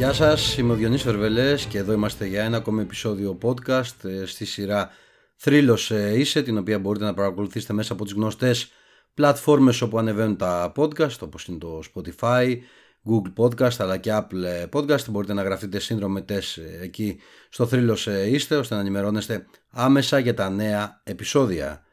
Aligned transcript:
Γεια 0.00 0.12
σας, 0.12 0.56
είμαι 0.58 0.72
ο 0.72 0.76
Διονύσης 0.76 1.04
Φερβελές 1.06 1.64
και 1.64 1.78
εδώ 1.78 1.92
είμαστε 1.92 2.26
για 2.26 2.44
ένα 2.44 2.56
ακόμη 2.56 2.82
επεισόδιο 2.82 3.38
podcast 3.42 4.04
ε, 4.04 4.26
στη 4.26 4.44
σειρά 4.44 4.90
Θρύλος 5.36 5.90
ε, 5.90 6.18
είσαι, 6.18 6.42
την 6.42 6.58
οποία 6.58 6.78
μπορείτε 6.78 7.04
να 7.04 7.14
παρακολουθήσετε 7.14 7.72
μέσα 7.72 7.92
από 7.92 8.04
τις 8.04 8.12
γνωστές 8.12 8.70
πλατφόρμες 9.14 9.80
όπου 9.80 9.98
ανεβαίνουν 9.98 10.36
τα 10.36 10.72
podcast 10.76 11.18
όπως 11.20 11.46
είναι 11.46 11.58
το 11.58 11.80
Spotify, 11.94 12.56
Google 13.04 13.44
Podcast 13.44 13.76
αλλά 13.78 13.96
και 13.96 14.10
Apple 14.12 14.68
Podcast 14.70 15.10
μπορείτε 15.10 15.32
να 15.32 15.42
γραφτείτε 15.42 15.78
συνδρομητές 15.78 16.56
ε, 16.56 16.78
εκεί 16.82 17.18
στο 17.48 17.66
Θρύλος 17.66 18.06
είστε 18.06 18.56
ώστε 18.56 18.74
να 18.74 18.80
ενημερώνεστε 18.80 19.46
άμεσα 19.70 20.18
για 20.18 20.34
τα 20.34 20.50
νέα 20.50 21.00
επεισόδια. 21.04 21.84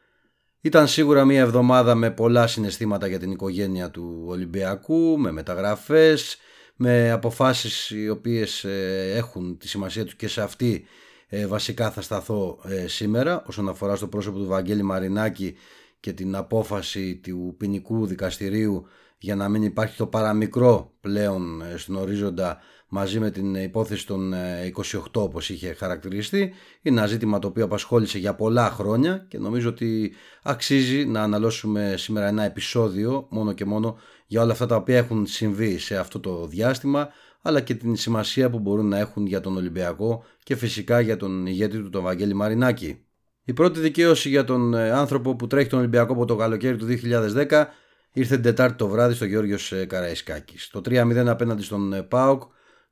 Ήταν 0.60 0.88
σίγουρα 0.88 1.24
μια 1.24 1.40
εβδομάδα 1.40 1.94
με 1.94 2.10
πολλά 2.10 2.46
συναισθήματα 2.46 3.06
για 3.06 3.18
την 3.18 3.30
οικογένεια 3.30 3.90
του 3.90 4.24
Ολυμπιακού, 4.26 5.18
με 5.18 5.32
μεταγραφές, 5.32 6.38
με 6.80 7.10
αποφάσεις 7.10 7.90
οι 7.90 8.08
οποίες 8.08 8.64
ε, 8.64 9.12
έχουν 9.14 9.58
τη 9.58 9.68
σημασία 9.68 10.04
τους 10.04 10.14
και 10.14 10.28
σε 10.28 10.42
αυτή 10.42 10.84
ε, 11.28 11.46
βασικά 11.46 11.90
θα 11.90 12.00
σταθώ 12.00 12.58
ε, 12.64 12.86
σήμερα 12.86 13.42
όσον 13.46 13.68
αφορά 13.68 13.96
στο 13.96 14.08
πρόσωπο 14.08 14.38
του 14.38 14.46
Βαγγέλη 14.46 14.82
Μαρινάκη 14.82 15.54
και 16.00 16.12
την 16.12 16.36
απόφαση 16.36 17.16
του 17.16 17.54
ποινικού 17.58 18.06
δικαστηρίου 18.06 18.86
για 19.18 19.36
να 19.36 19.48
μην 19.48 19.62
υπάρχει 19.62 19.96
το 19.96 20.06
παραμικρό 20.06 20.92
πλέον 21.00 21.62
στον 21.76 21.96
ορίζοντα 21.96 22.58
μαζί 22.88 23.20
με 23.20 23.30
την 23.30 23.54
υπόθεση 23.54 24.06
των 24.06 24.32
28 24.76 25.00
όπως 25.12 25.50
είχε 25.50 25.72
χαρακτηριστεί 25.72 26.52
είναι 26.82 26.98
ένα 26.98 27.06
ζήτημα 27.06 27.38
το 27.38 27.48
οποίο 27.48 27.64
απασχόλησε 27.64 28.18
για 28.18 28.34
πολλά 28.34 28.70
χρόνια 28.70 29.26
και 29.28 29.38
νομίζω 29.38 29.68
ότι 29.68 30.12
αξίζει 30.42 31.04
να 31.04 31.22
αναλώσουμε 31.22 31.94
σήμερα 31.96 32.26
ένα 32.26 32.42
επεισόδιο 32.42 33.26
μόνο 33.30 33.52
και 33.52 33.64
μόνο 33.64 33.98
για 34.26 34.42
όλα 34.42 34.52
αυτά 34.52 34.66
τα 34.66 34.76
οποία 34.76 34.96
έχουν 34.96 35.26
συμβεί 35.26 35.78
σε 35.78 35.96
αυτό 35.96 36.20
το 36.20 36.46
διάστημα 36.46 37.08
αλλά 37.42 37.60
και 37.60 37.74
την 37.74 37.96
σημασία 37.96 38.50
που 38.50 38.58
μπορούν 38.58 38.88
να 38.88 38.98
έχουν 38.98 39.26
για 39.26 39.40
τον 39.40 39.56
Ολυμπιακό 39.56 40.24
και 40.42 40.56
φυσικά 40.56 41.00
για 41.00 41.16
τον 41.16 41.46
ηγέτη 41.46 41.78
του 41.78 41.90
τον 41.90 42.02
Βαγγέλη 42.02 42.34
Μαρινάκη. 42.34 43.02
Η 43.44 43.52
πρώτη 43.52 43.80
δικαίωση 43.80 44.28
για 44.28 44.44
τον 44.44 44.74
ε, 44.74 44.90
άνθρωπο 44.90 45.36
που 45.36 45.46
τρέχει 45.46 45.68
τον 45.68 45.78
Ολυμπιακό 45.78 46.12
από 46.12 46.24
το 46.24 46.36
καλοκαίρι 46.36 46.76
του 46.76 46.86
2010 47.48 47.64
ήρθε 48.12 48.34
την 48.34 48.42
Τετάρτη 48.42 48.76
το 48.76 48.88
βράδυ 48.88 49.14
στο 49.14 49.24
Γιώργος 49.24 49.72
ε, 49.72 49.86
Καραϊσκάκης. 49.86 50.68
Το 50.68 50.80
3-0 50.84 51.26
απέναντι 51.26 51.62
στον 51.62 51.92
ε, 51.92 52.02
ΠΑΟΚ 52.02 52.42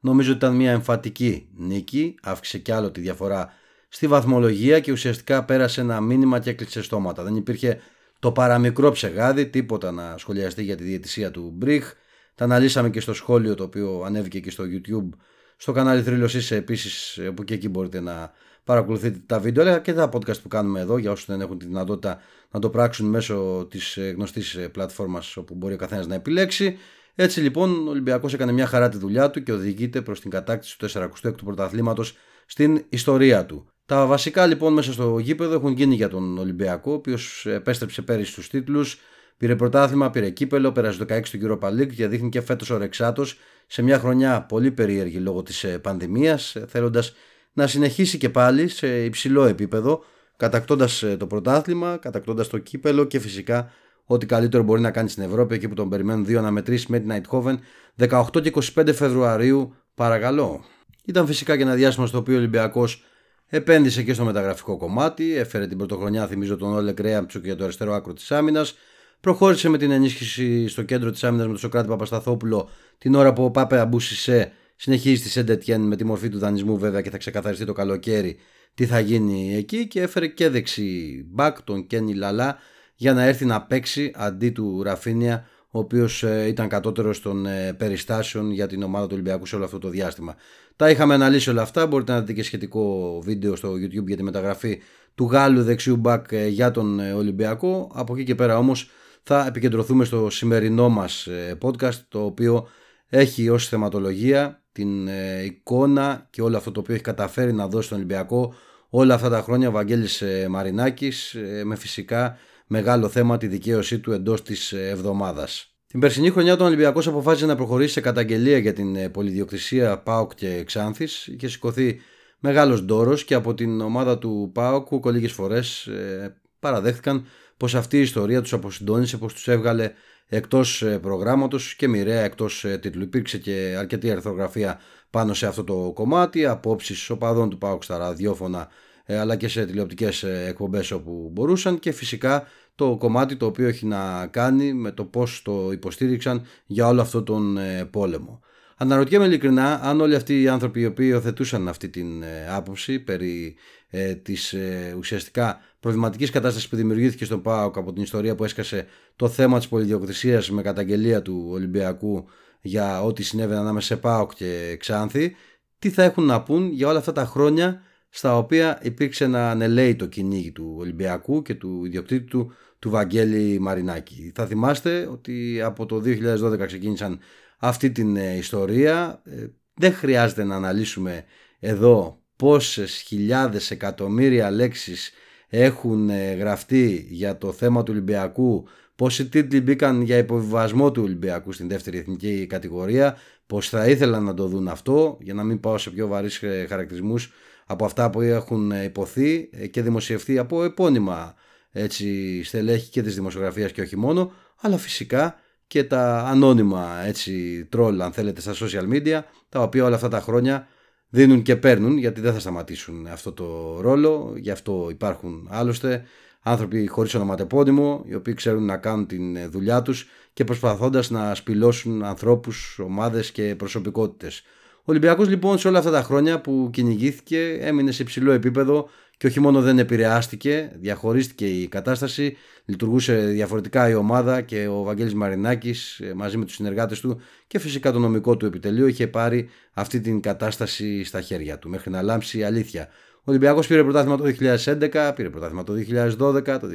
νομίζω 0.01 0.29
ότι 0.29 0.39
ήταν 0.39 0.57
μια 0.57 0.71
εμφατική 0.71 1.49
νίκη, 1.57 2.15
αύξησε 2.23 2.59
κι 2.59 2.73
άλλο 2.73 2.91
τη 2.91 3.01
διαφορά 3.01 3.53
στη 3.89 4.07
βαθμολογία 4.07 4.81
και 4.81 4.93
ουσιαστικά 4.93 5.45
πέρασε 5.45 5.81
ένα 5.81 6.01
μήνυμα 6.01 6.39
και 6.39 6.51
έκλεισε 6.51 6.83
στόματα. 6.83 7.23
Δεν 7.23 7.37
υπήρχε 7.37 7.81
το 8.19 8.33
παραμικρό 8.33 8.91
ψεγάδι, 8.91 9.47
τίποτα 9.47 9.91
να 9.91 10.19
σχολιαστεί 10.19 10.63
για 10.63 10.77
τη 10.77 10.83
διαιτησία 10.83 11.31
του 11.31 11.53
Μπριχ. 11.55 11.93
Τα 12.35 12.45
αναλύσαμε 12.45 12.91
και 12.91 13.01
στο 13.01 13.15
σχόλιο 13.15 13.55
το 13.55 13.65
οποίο 13.65 14.03
ανέβηκε 14.07 14.41
και 14.41 14.51
στο 14.51 14.65
YouTube. 14.65 15.09
Στο 15.57 15.73
κανάλι 15.73 16.03
Θρύλος 16.03 16.35
είσαι 16.35 16.57
επίσης 16.57 17.21
που 17.35 17.45
και 17.45 17.55
εκεί 17.55 17.69
μπορείτε 17.69 18.01
να 18.01 18.33
παρακολουθείτε 18.67 19.21
τα 19.27 19.39
βίντεο 19.39 19.63
αλλά 19.63 19.79
και 19.79 19.93
τα 19.93 20.09
podcast 20.13 20.41
που 20.43 20.49
κάνουμε 20.49 20.81
εδώ 20.81 20.99
για 20.99 21.11
όσους 21.11 21.27
δεν 21.27 21.41
έχουν 21.41 21.59
τη 21.59 21.67
δυνατότητα 21.67 22.21
να 22.51 22.61
το 22.61 22.71
πράξουν 22.71 23.09
μέσω 23.09 23.67
της 23.71 23.99
γνωστής 24.15 24.69
πλατφόρμας 24.73 25.37
όπου 25.37 25.55
μπορεί 25.55 25.75
ο 25.75 25.77
καθένας 25.77 26.07
να 26.07 26.15
επιλέξει. 26.15 26.79
Έτσι 27.15 27.41
λοιπόν 27.41 27.87
ο 27.87 27.91
Ολυμπιακός 27.91 28.35
έκανε 28.35 28.53
μια 28.53 28.67
χαρά 28.67 28.89
τη 28.89 28.99
δουλειά 28.99 29.31
του 29.31 29.43
και 29.43 29.53
οδηγείται 29.53 30.03
προς 30.03 30.21
την 30.21 30.31
κατάκτηση 30.31 30.79
του 30.79 30.91
46ου 30.91 31.45
πρωταθλήματος 31.45 32.17
στην 32.47 32.85
ιστορία 32.89 33.47
του. 33.47 33.67
Τα 33.87 34.07
βασικά 34.07 34.47
λοιπόν 34.47 34.73
μέσα 34.73 34.93
στο 34.93 35.19
γήπεδο 35.19 35.55
έχουν 35.55 35.73
γίνει 35.73 35.95
για 35.95 36.09
τον 36.09 36.39
Ολυμπιακό, 36.39 36.91
ο 36.91 36.95
οποίος 36.95 37.47
επέστρεψε 37.47 38.03
πέρυσι 38.03 38.31
στους 38.31 38.49
τίτλους, 38.49 39.01
πήρε 39.37 39.57
πρωτάθλημα, 39.57 40.11
πήρε 40.11 40.31
κύπελο, 40.31 40.73
πέρασε 40.73 41.05
το 41.05 41.15
16 41.15 41.23
του 41.31 41.59
Europa 41.61 41.69
League 41.69 41.95
και 41.95 42.07
δείχνει 42.07 42.29
και 42.29 42.41
φέτος 42.41 42.71
ο 42.71 42.77
Ρεξάτος 42.77 43.39
σε 43.67 43.83
μια 43.83 43.99
χρονιά 43.99 44.43
πολύ 44.43 44.71
περίεργη 44.71 45.19
λόγω 45.19 45.43
της 45.43 45.65
ε, 45.65 45.79
πανδημίας, 45.79 46.57
ε, 46.57 46.65
θέλοντας 46.69 47.15
να 47.57 47.67
συνεχίσει 47.67 48.19
και 48.19 48.29
πάλι 48.29 48.69
σε 48.69 49.05
υψηλό 49.05 49.45
επίπεδο, 49.45 50.05
κατακτώντας 50.37 51.03
ε, 51.03 51.17
το 51.17 51.27
πρωτάθλημα, 51.27 51.97
κατακτώντας 51.97 52.49
το 52.49 52.59
κύπελο 52.59 53.05
και 53.05 53.19
φυσικά 53.19 53.71
ό,τι 54.05 54.27
καλύτερο 54.27 54.63
μπορεί 54.63 54.81
να 54.81 54.91
κάνει 54.91 55.09
στην 55.09 55.23
Ευρώπη, 55.23 55.55
εκεί 55.55 55.69
που 55.69 55.75
τον 55.75 55.89
περιμένουν 55.89 56.25
δύο 56.25 56.41
να 56.41 56.51
μετρήσει 56.51 56.87
με 56.89 56.99
την 56.99 57.09
Νάιτχόβεν 57.09 57.61
18 57.99 58.43
και 58.43 58.53
25 58.75 58.95
Φεβρουαρίου, 58.95 59.75
παρακαλώ. 59.95 60.65
Ήταν 61.05 61.27
φυσικά 61.27 61.57
και 61.57 61.63
ένα 61.63 61.75
διάστημα 61.75 62.07
στο 62.07 62.19
οποίο 62.19 62.35
ο 62.35 62.39
Ολυμπιακός 62.39 63.05
Επένδυσε 63.49 64.03
και 64.03 64.13
στο 64.13 64.25
μεταγραφικό 64.25 64.77
κομμάτι, 64.77 65.37
έφερε 65.37 65.67
την 65.67 65.79
πρωτοχρονιά, 65.79 66.27
θυμίζω 66.27 66.57
τον 66.57 66.73
Όλε 66.73 66.93
Κρέαμψο 66.93 67.39
και 67.39 67.47
για 67.47 67.57
το 67.57 67.65
αριστερό 67.65 67.95
άκρο 67.95 68.13
της 68.13 68.33
άμυνας. 68.33 68.75
Προχώρησε 69.21 69.69
με 69.69 69.79
την 69.79 69.91
ενίσχυση 69.91 70.69
στο 70.69 70.83
κέντρο 70.83 71.11
της 71.11 71.25
άμυνας 71.25 71.47
με 71.47 71.53
τον 71.53 71.61
Σοκράτη 71.61 71.89
Παπασταθόπουλο 71.89 72.69
την 72.99 73.15
ώρα 73.15 73.33
που 73.33 73.45
ο 73.45 73.51
Πάπε 73.51 73.79
Αμπούσισε 73.79 74.53
συνεχίζει 74.77 75.23
τη 75.23 75.29
Σεντετιέν 75.29 75.81
με 75.81 75.97
τη 75.97 76.05
μορφή 76.05 76.29
του 76.29 76.39
δανεισμού 76.39 76.79
βέβαια 76.79 77.01
και 77.01 77.11
θα 77.11 77.19
ξεκαθαριστεί 77.19 77.65
το 77.65 77.73
καλοκαίρι 77.73 78.37
τι 78.75 78.87
θα 78.87 79.01
γίνει 79.01 79.55
εκεί 79.55 79.87
και 79.87 80.01
έφερε 80.01 80.27
και 80.27 80.49
δεξί 80.49 81.23
μπακ 81.31 81.63
τον 81.63 81.87
Κένι 81.87 82.15
Λαλά 82.15 82.59
για 82.95 83.13
να 83.13 83.23
έρθει 83.23 83.45
να 83.45 83.63
παίξει 83.63 84.13
αντί 84.15 84.51
του 84.51 84.83
Ραφίνια 84.83 85.47
ο 85.71 85.79
οποίος 85.79 86.23
ε, 86.23 86.47
ήταν 86.47 86.69
κατώτερος 86.69 87.21
των 87.21 87.47
ε, 87.47 87.73
περιστάσεων 87.73 88.51
για 88.51 88.67
την 88.67 88.83
ομάδα 88.83 89.07
του 89.07 89.13
Ολυμπιακού 89.13 89.47
σε 89.47 89.57
όλο 89.57 89.65
αυτό 89.65 89.79
το 89.79 89.89
διάστημα. 89.89 90.37
Τα 90.77 90.91
είχαμε 90.91 91.15
αναλύσει 91.15 91.51
όλα 91.51 91.63
αυτά. 91.63 91.87
Μπορείτε 91.87 92.13
να 92.13 92.21
δείτε 92.21 92.33
και 92.33 92.43
σχετικό 92.43 93.19
βίντεο 93.25 93.57
στο 93.57 93.73
YouTube 93.73 94.07
για 94.07 94.17
τη 94.17 94.23
μεταγραφή 94.23 94.81
του 95.15 95.25
Γάλλου 95.25 95.63
δεξιού 95.63 95.97
μπακ 95.97 96.33
ε, 96.33 96.47
για 96.47 96.71
τον 96.71 97.01
Ολυμπιακό. 97.01 97.91
Από 97.95 98.15
εκεί 98.15 98.25
και 98.25 98.35
πέρα 98.35 98.59
όμως 98.59 98.91
θα 99.23 99.47
επικεντρωθούμε 99.47 100.05
στο 100.05 100.31
σημερινό 100.31 100.89
μας 100.89 101.29
podcast 101.63 101.99
το 102.09 102.25
οποίο 102.25 102.69
έχει 103.09 103.49
ως 103.49 103.69
θεματολογία 103.69 104.66
την 104.77 105.09
εικόνα 105.45 106.27
και 106.31 106.43
όλο 106.43 106.57
αυτό 106.57 106.73
το 106.73 106.81
οποίο 106.81 106.95
έχει 106.95 107.03
καταφέρει 107.03 107.53
να 107.53 107.69
δώσει 107.69 107.87
στον 107.87 107.99
Ολυμπιακό 107.99 108.55
όλα 108.89 109.15
αυτά 109.15 109.29
τα 109.29 109.41
χρόνια 109.43 109.69
ο 109.69 109.71
Βαγγέλης 109.71 110.23
Μαρινάκης 110.49 111.37
με 111.65 111.77
φυσικά 111.77 112.37
μεγάλο 112.67 113.09
θέμα 113.09 113.37
τη 113.37 113.47
δικαίωσή 113.47 113.99
του 113.99 114.13
εντός 114.13 114.43
της 114.43 114.73
εβδομάδας. 114.73 115.77
Την 115.87 116.01
περσινή 116.01 116.31
χρονιά 116.31 116.57
τον 116.57 116.67
Ολυμπιακός 116.67 117.07
αποφάσισε 117.07 117.47
να 117.47 117.57
προχωρήσει 117.57 117.93
σε 117.93 118.01
καταγγελία 118.01 118.59
για 118.59 118.73
την 118.73 118.97
ε, 118.97 119.09
πολυδιοκτησία 119.09 119.99
ΠΑΟΚ 119.99 120.35
και 120.35 120.65
Ξάνθης. 120.65 121.27
Είχε 121.27 121.49
σηκωθεί 121.49 122.01
μεγάλος 122.39 122.83
ντόρος 122.83 123.25
και 123.25 123.35
από 123.35 123.55
την 123.55 123.81
ομάδα 123.81 124.19
του 124.19 124.51
ΠΑΟΚ 124.55 124.89
που 124.89 125.11
λίγες 125.11 125.33
φορές 125.33 125.87
ε, 125.87 126.37
παραδέχτηκαν 126.59 127.27
πως 127.57 127.75
αυτή 127.75 127.97
η 127.97 128.01
ιστορία 128.01 128.43
τους 128.43 128.53
αποσυντώνησε, 128.53 129.17
πως 129.17 129.33
τους 129.33 129.49
έβγαλε 129.49 129.93
εκτός 130.29 130.83
ε, 130.83 130.99
προγράμματος 130.99 131.75
και 131.75 131.89
μοιραία 131.89 132.23
εκτός 132.23 132.67
τίτλου. 132.81 133.03
Υπήρξε 133.03 133.39
και 133.39 133.75
αρκετή 133.79 134.11
αρθρογραφία 134.11 134.81
πάνω 135.11 135.35
σε 135.35 135.47
αυτό 135.47 135.65
το 135.65 135.93
κομμάτι, 135.95 136.47
απόψεις 136.47 137.11
οπαδών 137.11 137.51
του 137.51 137.59
ΠΑΟΚ 137.59 137.83
στα 137.83 137.99
ραδιόφωνα 137.99 138.69
ε, 139.07 139.19
αλλά 139.19 139.37
και 139.37 139.49
σε 139.49 139.67
τηλεοπτικές 139.67 140.23
ε, 140.23 140.45
εκπομπές 140.49 140.91
όπου 140.91 141.31
μπορούσαν 141.33 141.79
και 141.79 141.93
φυσικά 141.93 142.47
το 142.75 142.97
κομμάτι 142.97 143.37
το 143.37 143.47
οποίο 143.47 143.69
έχει 143.69 143.87
να 143.87 144.27
κάνει 144.27 144.73
με 144.73 144.91
το 144.91 145.05
πώς 145.05 145.43
το 145.43 145.73
υποστήριξαν 145.73 146.47
για 146.67 146.87
όλο 146.87 147.01
αυτό 147.01 147.23
τον 147.23 147.59
ε, 147.59 147.85
πόλεμο. 147.85 148.41
Αναρωτιέμαι 148.77 149.25
ειλικρινά 149.25 149.81
αν 149.83 150.01
όλοι 150.01 150.15
αυτοί 150.15 150.43
οι 150.43 150.49
άνθρωποι 150.49 150.81
οι 150.81 150.87
οποίοι 150.87 151.09
υιοθετούσαν 151.11 151.69
αυτή 151.69 151.89
την 151.89 152.25
άποψη 152.51 152.99
περί 153.01 153.57
ε, 153.97 154.15
της 154.15 154.55
ουσιαστικά 154.99 155.61
προβληματικής 155.81 156.31
κατάστασης 156.31 156.69
που 156.69 156.77
δημιουργήθηκε 156.77 157.25
στον 157.25 157.43
ΠΑΟΚ 157.43 157.77
από 157.77 157.93
την 157.93 158.03
ιστορία 158.03 158.35
που 158.35 158.45
έσκασε 158.45 158.87
το 159.17 159.29
θέμα 159.29 159.59
της 159.59 159.69
πολυδιοκτησίας 159.69 160.51
με 160.51 160.63
καταγγελία 160.63 161.23
του 161.23 161.47
Ολυμπιακού 161.51 162.25
για 162.61 163.03
ό,τι 163.03 163.23
συνέβαινε 163.23 163.61
ανάμεσα 163.61 163.87
σε 163.87 163.97
ΠΑΟΚ 163.97 164.33
και 164.35 164.77
Ξάνθη 164.79 165.37
τι 165.79 165.91
θα 165.91 166.03
έχουν 166.03 166.25
να 166.25 166.43
πούν 166.43 166.71
για 166.73 166.89
όλα 166.89 166.99
αυτά 166.99 167.13
τα 167.13 167.25
χρόνια 167.25 167.83
στα 168.09 168.39
οποία 168.39 168.79
υπήρξε 168.83 169.25
ένα 169.25 169.57
το 169.97 170.07
κυνήγι 170.07 170.53
του 170.53 170.77
Ολυμπιακού 170.79 171.43
και 171.43 171.55
του 171.55 171.85
ιδιοκτήτη 171.85 172.25
του, 172.25 172.53
του 172.79 172.91
Βαγγέλη 172.91 173.59
Μαρινάκη. 173.59 174.33
Θα 174.35 174.47
θυμάστε 174.47 175.09
ότι 175.11 175.63
από 175.63 175.87
το 175.87 176.03
2012 176.05 176.67
ξεκίνησαν 176.67 177.19
αυτή 177.59 177.91
την 177.91 178.17
ε, 178.17 178.37
ιστορία. 178.37 179.23
Ε, 179.25 179.47
δεν 179.75 179.93
χρειάζεται 179.93 180.45
να 180.45 180.57
αναλύσουμε 180.57 181.25
εδώ 181.59 182.21
πόσες 182.37 183.03
χιλιάδες 183.07 183.71
εκατομμύρια 183.71 184.51
λέξεις 184.51 185.11
έχουν 185.49 186.11
ε, 186.11 186.35
γραφτεί 186.35 187.07
για 187.11 187.39
το 187.39 187.53
θέμα 187.53 187.83
του 187.83 187.93
Ολυμπιακού, 187.93 188.69
πόσοι 188.97 189.29
τίτλοι 189.29 189.61
μπήκαν 189.61 190.03
για 190.03 190.17
υποβιβασμό 190.17 190.91
του 190.91 191.03
Ολυμπιακού 191.03 191.53
στην 191.53 191.69
δεύτερη 191.69 191.99
εθνική 191.99 192.47
κατηγορία, 192.47 193.17
πως 193.47 193.69
θα 193.69 193.87
ήθελαν 193.87 194.25
να 194.25 194.35
το 194.35 194.47
δουν 194.47 194.69
αυτό, 194.69 195.19
για 195.21 195.35
να 195.35 195.43
μην 195.43 195.61
πάω 195.61 195.79
σε 195.79 195.91
πιο 195.91 196.07
βαρύς 196.07 196.41
χαρακτηρισμούς 196.69 197.33
από 197.67 197.85
αυτά 197.85 198.11
που 198.11 198.21
έχουν 198.21 198.71
υποθεί 198.71 199.51
και 199.71 199.83
δημοσιευθεί 199.83 200.39
από 200.39 200.65
επώνυμα 200.65 201.35
έτσι, 201.71 202.43
στελέχη 202.45 202.91
και 202.91 203.03
της 203.03 203.15
δημοσιογραφίας 203.15 203.73
και 203.73 203.81
όχι 203.81 203.97
μόνο, 203.97 204.33
αλλά 204.61 204.77
φυσικά 204.77 205.41
και 205.67 205.85
τα 205.85 206.19
ανώνυμα 206.19 207.03
έτσι, 207.07 207.65
τρόλ 207.65 208.01
αν 208.01 208.13
θέλετε 208.13 208.41
στα 208.41 208.55
social 208.55 208.93
media, 208.93 209.21
τα 209.49 209.61
οποία 209.61 209.85
όλα 209.85 209.95
αυτά 209.95 210.09
τα 210.09 210.21
χρόνια 210.21 210.69
δίνουν 211.09 211.43
και 211.43 211.57
παίρνουν 211.57 211.99
γιατί 211.99 212.21
δεν 212.21 212.33
θα 212.33 212.41
σταματήσουν 212.41 213.07
αυτό 213.07 213.33
το 213.33 213.79
ρόλο, 213.81 214.33
γι' 214.37 214.51
αυτό 214.51 214.87
υπάρχουν 214.91 215.49
άλλωστε 215.51 216.05
άνθρωποι 216.43 216.87
χωρίς 216.87 217.15
ονοματεπώνυμο, 217.15 218.05
οι 218.07 218.15
οποίοι 218.15 218.35
ξέρουν 218.35 218.65
να 218.65 218.77
κάνουν 218.77 219.07
την 219.07 219.51
δουλειά 219.51 219.83
τους 219.83 220.09
και 220.33 220.45
προσπαθώντας 220.45 221.11
να 221.11 221.35
σπηλώσουν 221.35 222.03
ανθρώπους, 222.05 222.79
ομάδες 222.79 223.31
και 223.31 223.55
προσωπικότητες. 223.55 224.43
Ο 224.79 224.93
Ολυμπιακός 224.93 225.29
λοιπόν 225.29 225.59
σε 225.59 225.69
όλα 225.69 225.79
αυτά 225.79 225.91
τα 225.91 226.03
χρόνια 226.03 226.41
που 226.41 226.69
κυνηγήθηκε 226.73 227.59
έμεινε 227.61 227.91
σε 227.91 228.03
υψηλό 228.03 228.33
επίπεδο 228.33 228.89
και 229.17 229.27
όχι 229.27 229.41
μόνο 229.41 229.63
δεν 229.63 229.79
επηρεάστηκε, 229.79 230.71
διαχωρίστηκε 230.75 231.47
η 231.47 231.69
κατάσταση, 231.69 232.37
λειτουργούσε 232.65 233.17
διαφορετικά 233.17 233.89
η 233.89 233.95
ομάδα 233.95 234.41
και 234.41 234.67
ο 234.67 234.83
Βαγγέλης 234.83 235.15
Μαρινάκης 235.15 236.01
ε, 236.01 236.15
μαζί 236.15 236.37
με 236.37 236.45
τους 236.45 236.55
συνεργάτες 236.55 237.01
του 237.01 237.21
και 237.47 237.59
φυσικά 237.59 237.93
το 237.93 237.99
νομικό 237.99 238.37
του 238.37 238.47
επιτελείο 238.47 238.87
είχε 238.87 239.07
πάρει 239.07 239.49
αυτή 239.73 240.01
την 240.01 240.21
κατάσταση 240.21 241.05
στα 241.05 241.21
χέρια 241.21 241.59
του 241.59 241.69
μέχρι 241.69 241.91
να 241.91 242.03
λάμψει 242.03 242.39
η 242.39 242.43
αλήθεια. 242.43 242.89
Ο 243.19 243.31
Ολυμπιακός 243.31 243.67
πήρε 243.67 243.83
πρωτάθλημα 243.83 244.17
το 244.17 244.25
2011, 244.25 245.13
πήρε 245.15 245.31
πρωτάθλημα 245.31 245.65
το 245.65 245.73
2012, 245.73 246.45
το 246.45 246.69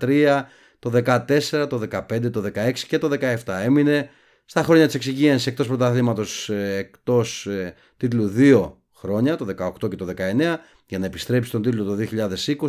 2013, 0.00 0.42
το 0.78 1.02
2014, 1.04 1.66
το 1.68 1.82
2015, 1.90 2.30
το 2.32 2.50
2016 2.54 2.72
και 2.88 2.98
το 2.98 3.10
2017. 3.44 3.60
Έμεινε 3.64 4.10
στα 4.44 4.62
χρόνια 4.62 4.86
της 4.86 4.94
εξυγίανσης 4.94 5.46
εκτός 5.46 5.66
πρωταθλήματος, 5.66 6.50
ε, 6.50 6.76
εκτός 6.76 7.46
ε, 7.46 7.74
τίτλου 7.96 8.32
2 8.36 8.72
χρόνια, 8.94 9.36
το 9.36 9.46
18 9.58 9.88
και 9.88 9.96
το 9.96 10.06
19, 10.16 10.58
για 10.88 10.98
να 10.98 11.06
επιστρέψει 11.06 11.50
τον 11.50 11.62
τίτλο 11.62 11.84
το 11.84 11.96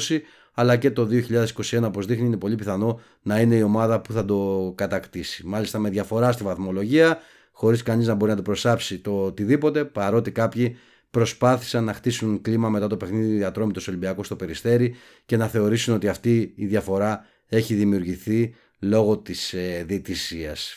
2020, 0.07 0.19
αλλά 0.53 0.77
και 0.77 0.91
το 0.91 1.07
2021, 1.71 1.83
όπως 1.83 2.05
δείχνει, 2.05 2.25
είναι 2.25 2.37
πολύ 2.37 2.55
πιθανό 2.55 2.99
να 3.21 3.39
είναι 3.39 3.55
η 3.55 3.61
ομάδα 3.61 4.01
που 4.01 4.13
θα 4.13 4.25
το 4.25 4.73
κατακτήσει. 4.75 5.45
Μάλιστα 5.45 5.79
με 5.79 5.89
διαφορά 5.89 6.31
στη 6.31 6.43
βαθμολογία, 6.43 7.19
χωρίς 7.51 7.83
κανείς 7.83 8.07
να 8.07 8.13
μπορεί 8.13 8.31
να 8.31 8.37
το 8.37 8.43
προσάψει 8.43 8.99
το 8.99 9.23
οτιδήποτε, 9.23 9.85
παρότι 9.85 10.31
κάποιοι 10.31 10.77
προσπάθησαν 11.11 11.83
να 11.83 11.93
χτίσουν 11.93 12.41
κλίμα 12.41 12.69
μετά 12.69 12.87
το 12.87 12.97
παιχνίδι 12.97 13.35
διατρόμητος 13.35 13.87
Ολυμπιακός 13.87 14.25
στο 14.25 14.35
Περιστέρι 14.35 14.95
και 15.25 15.37
να 15.37 15.47
θεωρήσουν 15.47 15.93
ότι 15.93 16.07
αυτή 16.07 16.53
η 16.55 16.65
διαφορά 16.65 17.25
έχει 17.47 17.73
δημιουργηθεί 17.73 18.55
λόγω 18.79 19.17
της 19.17 19.53
ε, 19.53 19.85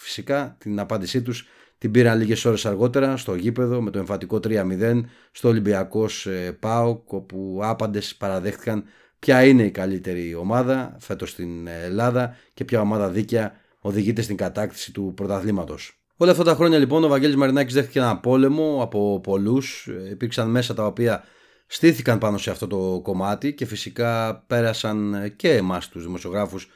Φυσικά 0.00 0.56
την 0.58 0.78
απάντησή 0.80 1.22
τους 1.22 1.46
την 1.82 1.90
πήραν 1.90 2.18
λίγες 2.18 2.44
ώρες 2.44 2.66
αργότερα 2.66 3.16
στο 3.16 3.34
γήπεδο 3.34 3.80
με 3.80 3.90
το 3.90 3.98
εμφατικό 3.98 4.40
3-0 4.44 5.00
στο 5.32 5.48
Ολυμπιακός 5.48 6.26
ε, 6.26 6.56
ΠΑΟΚ, 6.60 7.12
όπου 7.12 7.60
άπαντες 7.62 8.14
παραδέχτηκαν 8.14 8.84
ποια 9.18 9.44
είναι 9.44 9.62
η 9.62 9.70
καλύτερη 9.70 10.34
ομάδα 10.34 10.96
φέτος 10.98 11.30
στην 11.30 11.66
Ελλάδα 11.66 12.36
και 12.54 12.64
ποια 12.64 12.80
ομάδα 12.80 13.08
δίκαια 13.08 13.52
οδηγείται 13.78 14.22
στην 14.22 14.36
κατάκτηση 14.36 14.92
του 14.92 15.12
πρωταθλήματος. 15.16 16.02
Όλα 16.16 16.30
αυτά 16.30 16.44
τα 16.44 16.54
χρόνια 16.54 16.78
λοιπόν 16.78 17.04
ο 17.04 17.08
Βαγγέλης 17.08 17.36
Μαρινάκης 17.36 17.74
δέχτηκε 17.74 17.98
ένα 17.98 18.18
πόλεμο 18.18 18.78
από 18.82 19.20
πολλούς. 19.20 19.88
Υπήρξαν 20.10 20.50
μέσα 20.50 20.74
τα 20.74 20.86
οποία 20.86 21.24
στήθηκαν 21.66 22.18
πάνω 22.18 22.38
σε 22.38 22.50
αυτό 22.50 22.66
το 22.66 23.00
κομμάτι 23.02 23.54
και 23.54 23.66
φυσικά 23.66 24.36
πέρασαν 24.46 25.32
και 25.36 25.52
εμάς 25.52 25.88
τους 25.88 26.02
δημοσιογράφους 26.02 26.64
ε, 26.64 26.68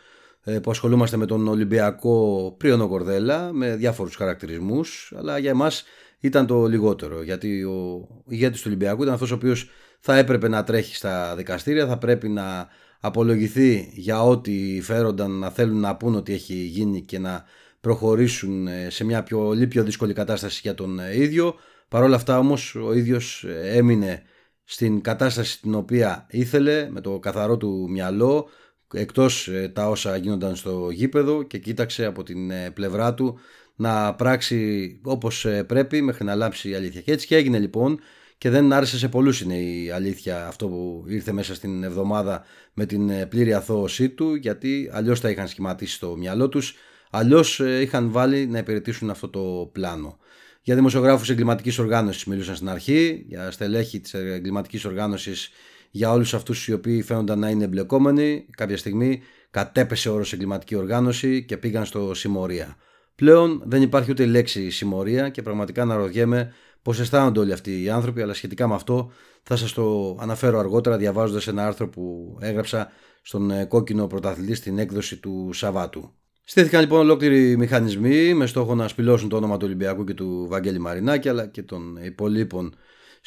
που 0.63 0.71
ασχολούμαστε 0.71 1.17
με 1.17 1.27
τον 1.27 1.49
Ολυμπιακό 1.49 2.55
Πρίονο 2.59 2.89
Κορδέλα 2.89 3.53
με 3.53 3.77
διάφορους 3.77 4.17
χαρακτηρισμούς 4.17 5.13
αλλά 5.17 5.39
για 5.39 5.51
εμάς 5.51 5.85
ήταν 6.21 6.47
το 6.47 6.67
λιγότερο 6.67 7.23
γιατί 7.23 7.63
ο 7.63 8.09
ηγέτης 8.29 8.61
του 8.61 8.67
Ολυμπιακού 8.69 9.03
ήταν 9.03 9.15
αυτός 9.15 9.31
ο 9.31 9.35
οποίος 9.35 9.71
θα 10.01 10.17
έπρεπε 10.17 10.49
να 10.49 10.65
τρέχει 10.65 10.95
στα 10.95 11.35
δικαστήρια 11.37 11.87
θα 11.87 11.99
πρέπει 11.99 12.29
να 12.29 12.69
απολογηθεί 13.01 13.91
για 13.93 14.23
ό,τι 14.23 14.81
φέρονταν 14.83 15.31
να 15.31 15.51
θέλουν 15.51 15.81
να 15.81 15.97
πούν 15.97 16.15
ότι 16.15 16.33
έχει 16.33 16.55
γίνει 16.55 17.03
και 17.03 17.19
να 17.19 17.45
προχωρήσουν 17.81 18.67
ε, 18.67 18.91
σε 18.91 19.05
μια 19.05 19.23
πολύ 19.23 19.67
πιο 19.67 19.83
δύσκολη 19.83 20.13
κατάσταση 20.13 20.61
για 20.63 20.75
τον 20.75 20.99
ε, 20.99 21.23
ίδιο. 21.23 21.55
Παρόλα 21.89 22.17
αυτά 22.17 22.39
όμως 22.39 22.75
ο 22.75 22.93
ίδιος 22.93 23.45
έμεινε 23.63 24.23
στην 24.65 25.01
κατάσταση 25.01 25.61
την 25.61 25.75
οποία 25.75 26.27
ήθελε 26.31 26.89
με 26.91 27.01
το 27.01 27.19
καθαρό 27.19 27.57
του 27.57 27.87
μυαλό 27.91 28.49
εκτός 28.93 29.49
ε, 29.49 29.69
τα 29.75 29.89
όσα 29.89 30.17
γίνονταν 30.17 30.57
στο 30.57 30.91
γήπεδο 30.91 31.43
και 31.43 31.59
κοίταξε 31.59 32.05
από 32.05 32.23
την 32.23 32.51
ε, 32.51 32.71
πλευρά 32.71 33.15
του 33.15 33.39
να 33.77 34.15
πράξει 34.15 35.01
όπως 35.03 35.45
ε, 35.45 35.65
πρέπει 35.65 36.03
μέχρι 36.03 36.25
να 36.25 36.35
λάψει 36.35 36.69
η 36.69 36.75
αλήθεια. 36.75 37.01
Και 37.01 37.13
έτσι 37.13 37.27
και 37.27 37.37
έγινε 37.37 37.59
λοιπόν 37.59 38.01
και 38.39 38.51
δεν 38.51 38.73
άρεσε 38.73 38.99
σε 38.99 39.09
πολλούς 39.09 39.41
είναι 39.41 39.59
η 39.59 39.91
αλήθεια 39.91 40.47
αυτό 40.47 40.69
που 40.69 41.05
ήρθε 41.09 41.33
μέσα 41.33 41.55
στην 41.55 41.83
εβδομάδα 41.83 42.45
με 42.75 42.87
την 42.87 43.29
πλήρη 43.29 43.53
αθώωσή 43.55 44.09
του 44.09 44.35
γιατί 44.35 44.91
αλλιώς 44.93 45.21
τα 45.21 45.31
είχαν 45.31 45.49
σχηματίσει 45.49 45.95
στο 45.95 46.17
μυαλό 46.17 46.49
τους 46.49 46.75
αλλιώς 47.11 47.59
είχαν 47.59 48.11
βάλει 48.11 48.47
να 48.47 48.59
υπηρετήσουν 48.59 49.11
αυτό 49.11 49.29
το 49.29 49.71
πλάνο. 49.73 50.19
Για 50.63 50.75
δημοσιογράφους 50.75 51.31
εγκληματικής 51.31 51.79
οργάνωσης 51.79 52.25
μιλούσαν 52.25 52.57
στην 52.57 52.69
αρχή, 52.69 53.25
για 53.29 53.51
στελέχη 53.51 54.01
της 54.01 54.15
εγκληματικής 54.15 54.85
οργάνωσης 54.85 55.51
για 55.97 56.13
όλους 56.13 56.35
αυτούς 56.35 56.69
οι 56.69 56.73
οποίοι 56.73 57.03
φαίνονταν 57.03 57.39
να 57.39 57.49
είναι 57.51 57.65
εμπλεκόμενοι 57.65 58.47
κάποια 58.57 58.77
στιγμή 58.77 59.23
κατέπεσε 59.51 60.09
όρος 60.11 60.33
εγκληματική 60.33 60.75
οργάνωση 60.75 61.45
και 61.45 61.57
πήγαν 61.57 61.85
στο 61.85 62.15
συμμορία. 62.15 62.77
Πλέον 63.15 63.63
δεν 63.67 63.83
υπάρχει 63.83 64.11
ούτε 64.11 64.27
λέξη 64.27 64.71
συμμορία 64.71 65.29
και 65.29 65.43
πραγματικά 65.43 65.83
αναρωτιέμαι 65.83 66.53
πώς 66.83 67.01
αισθάνονται 67.01 67.41
όλοι 67.41 67.53
αυτοί 67.53 67.83
οι 67.83 67.91
άνθρωποι 67.91 68.23
αλλά 68.23 68.35
σχετικά 68.35 68.69
με 68.69 68.75
αυτό 68.75 69.11
θα 69.43 69.57
σας 69.57 69.73
το 69.73 70.17
αναφέρω 70.21 70.59
αργότερα 70.59 70.97
διαβάζοντας 70.97 71.47
ένα 71.47 71.67
άρθρο 71.67 71.89
που 71.89 72.37
έγραψα 72.41 72.91
στον 73.23 73.51
ε, 73.51 73.65
κόκκινο 73.65 74.07
πρωταθλητή 74.07 74.55
στην 74.55 74.79
έκδοση 74.79 75.17
του 75.17 75.51
Σαββάτου. 75.53 76.11
Στήθηκαν 76.45 76.81
λοιπόν 76.81 77.01
ολόκληροι 77.01 77.57
μηχανισμοί 77.57 78.35
με 78.35 78.47
στόχο 78.47 78.75
να 78.75 78.89
σπηλώσουν 78.89 79.29
το 79.29 79.37
όνομα 79.37 79.57
του 79.57 79.67
Ολυμπιακού 79.67 80.05
και 80.05 80.15
του 80.15 80.47
Βαγγέλη 80.49 80.79
Μαρινάκη 80.79 81.29
αλλά 81.29 81.47
και 81.47 81.63
των 81.63 81.99
υπολείπων 82.03 82.75